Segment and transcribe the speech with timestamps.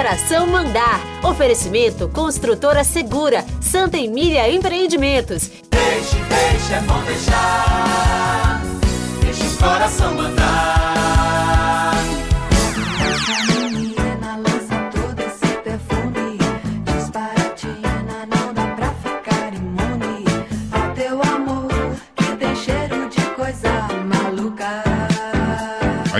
[0.00, 0.98] coração mandar.
[1.22, 5.50] Oferecimento Construtora Segura, Santa Emília Empreendimentos.
[5.68, 8.62] Deixe, deixe, é bom deixar.
[9.22, 10.99] Deixe o coração mandar.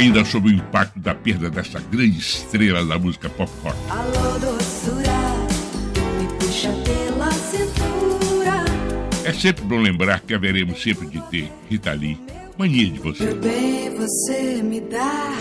[0.01, 3.77] Ainda sob o impacto da perda dessa grande estrela da música pop rock.
[3.91, 5.13] Alô, doçura,
[6.18, 8.64] me puxa pela cintura.
[9.25, 12.18] É sempre bom lembrar que haveremos sempre de ter, Rita Lee,
[12.58, 13.25] mania de você.
[13.25, 15.36] Meu bem, você me dá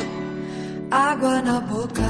[0.92, 2.04] água na boca.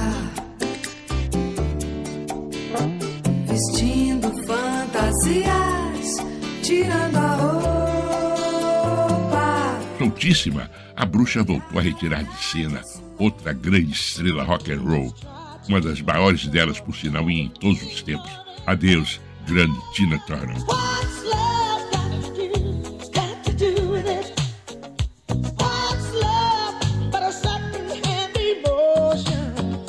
[3.46, 6.18] Vestindo fantasias,
[6.64, 7.39] tirando a
[10.20, 10.30] roupa.
[10.30, 12.82] Soltíssima a bruxa voltou a retirar de cena
[13.18, 15.16] outra grande estrela rock and roll,
[15.68, 18.30] uma das maiores delas, por sinal, em todos os tempos.
[18.66, 20.58] Adeus, grande Tina Turner.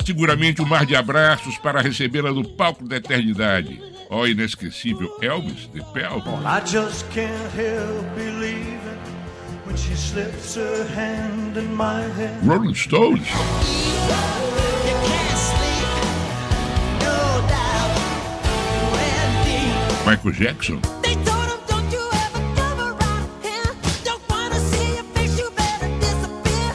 [0.05, 3.81] Seguramente um mar de abraços para recebê-la no palco da eternidade.
[4.09, 5.81] Ó, oh, inesquecível Elvis de
[9.71, 9.77] Pelvo.
[9.77, 13.27] I just can't help believing Rolling Stones.
[20.05, 20.81] Michael Jackson.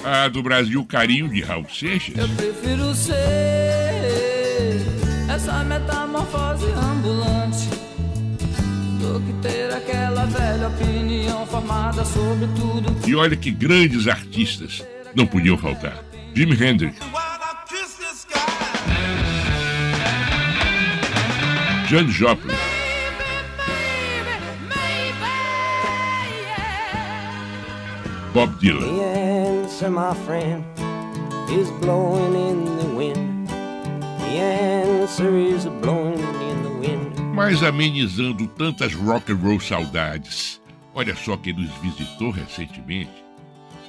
[0.05, 2.16] A do Brasil, Carinho de Raul Seixas.
[2.16, 3.16] Eu prefiro ser
[5.28, 7.75] essa metamorfose ambulante
[9.20, 13.09] que ter aquela velha opinião formada sobre tudo.
[13.09, 16.05] E olha que grandes artistas não podiam faltar.
[16.34, 16.97] Jimi Hendrix.
[21.89, 22.55] John Joplin.
[28.34, 28.81] Bob Dylan.
[28.81, 30.65] The answer, my friend,
[31.50, 33.49] is blowing in the wind.
[33.49, 36.45] The answer is blowing in the wind
[37.36, 40.58] mas amenizando tantas rock and roll saudades.
[40.94, 43.12] Olha só quem nos visitou recentemente.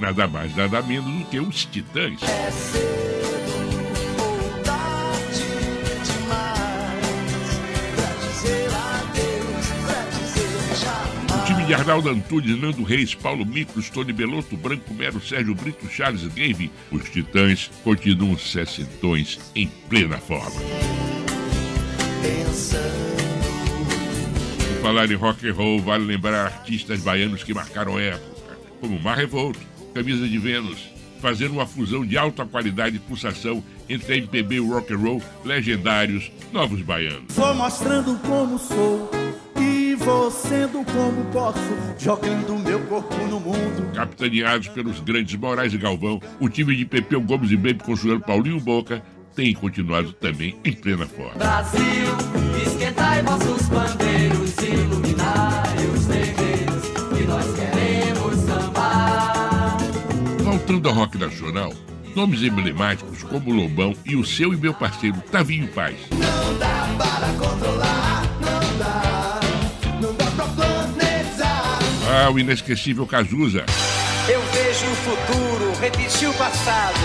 [0.01, 2.19] Nada mais, nada menos do que os Titãs.
[11.31, 15.87] O time de Arnaldo Antunes, Nando Reis, Paulo Micros, Tony Belotto, Branco Mero, Sérgio Brito,
[15.89, 20.59] Charles Dave, os Titãs continuam sessentões em plena forma.
[22.21, 23.06] Pensando
[24.81, 29.59] falar em rock and roll, vale lembrar artistas baianos que marcaram época, como Mar Revolto,
[29.93, 30.89] Camisa de Vênus,
[31.21, 36.31] fazendo uma fusão de alta qualidade e pulsação entre MPB e rock and roll, legendários,
[36.51, 37.33] novos baianos.
[37.33, 39.09] Vou mostrando como sou
[39.59, 41.59] e vou sendo como posso,
[41.97, 43.91] jogando meu corpo no mundo.
[43.93, 48.59] Capitaneados pelos grandes Moraes e Galvão, o time de Pepeu Gomes e Baby Consuelo Paulinho
[48.59, 49.01] Boca
[49.35, 51.35] tem continuado também em plena forma.
[51.35, 52.46] Brasil,
[53.17, 56.83] esquentai vossos bandeiros, iluminai os terreiros,
[57.15, 59.77] que nós queremos sambar.
[60.43, 61.73] Voltando ao rock nacional,
[62.15, 65.95] nomes emblemáticos como Lobão e o seu e meu parceiro Tavinho Paz.
[66.11, 69.39] Não dá para controlar, não dá,
[70.01, 71.79] não dá pra planejar.
[72.09, 73.65] Ah, o inesquecível Cazuza.
[74.29, 76.99] Eu vejo o futuro, repetir o passado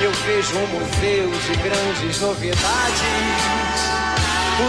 [0.00, 3.00] eu vejo um museu de grandes novidades.
[4.58, 4.68] O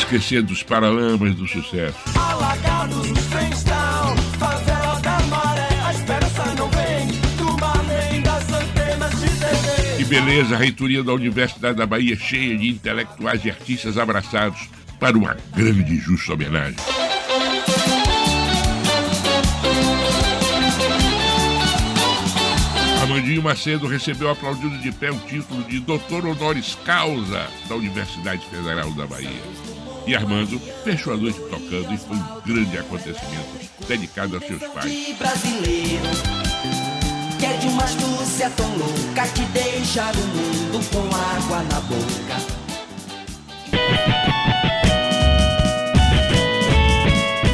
[0.00, 1.98] esquecer dos paralamas do sucesso.
[2.16, 7.06] Alagados no Trenchtown, favelas da maré, a esperança não vem
[7.36, 9.96] do mar nem das antenas de TV.
[9.98, 14.68] Que beleza, a reitoria da Universidade da Bahia cheia de intelectuais e artistas abraçados
[14.98, 16.76] para uma grande e justa homenagem.
[23.02, 28.90] Armandinho Macedo recebeu aplaudido de pé o título de doutor honoris causa da Universidade Federal
[28.92, 29.89] da Bahia.
[30.10, 35.16] E Armando fechou a noite tocando e foi um grande acontecimento dedicado aos seus pais.
[35.16, 36.02] brasileiro
[37.38, 42.36] que é de uma astúcia tão louca que deixa o mundo com água na boca.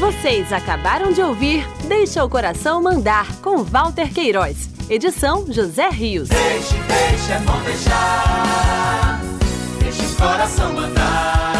[0.00, 4.70] Vocês acabaram de ouvir Deixa o Coração Mandar com Walter Queiroz.
[4.88, 6.30] Edição José Rios.
[6.30, 9.20] Deixe, deixe, é bom deixar.
[9.78, 11.55] Deixe o coração mandar.